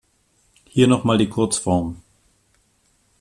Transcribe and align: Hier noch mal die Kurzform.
Hier 0.67 0.87
noch 0.87 1.03
mal 1.03 1.19
die 1.19 1.29
Kurzform. 1.29 2.01